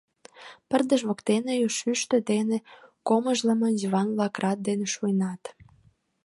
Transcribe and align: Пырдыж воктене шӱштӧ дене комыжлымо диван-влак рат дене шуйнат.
Пырдыж 0.69 1.01
воктене 1.07 1.53
шӱштӧ 1.77 2.17
дене 2.31 2.57
комыжлымо 3.07 3.69
диван-влак 3.79 4.35
рат 4.43 4.59
дене 4.67 4.85
шуйнат. 4.95 5.43